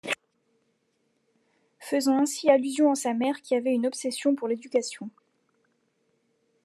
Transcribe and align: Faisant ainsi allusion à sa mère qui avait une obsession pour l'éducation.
Faisant 1.79 2.17
ainsi 2.17 2.49
allusion 2.49 2.89
à 2.89 2.95
sa 2.95 3.13
mère 3.13 3.39
qui 3.43 3.53
avait 3.53 3.71
une 3.75 3.85
obsession 3.85 4.33
pour 4.33 4.47
l'éducation. 4.47 5.11